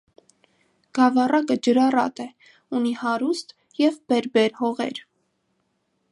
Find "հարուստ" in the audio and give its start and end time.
3.01-3.53